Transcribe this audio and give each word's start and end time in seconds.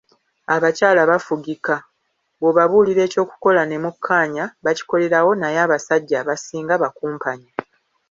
Abakyala 0.55 1.01
bafugika, 1.11 1.75
bw’obabuulira 2.39 3.01
ekyokukola 3.07 3.61
ne 3.65 3.77
mukkaanya 3.83 4.45
bakikolerawo 4.63 5.31
naye 5.41 5.57
abasajja 5.65 6.15
abasinga 6.21 6.73
bakumpanya. 6.83 7.51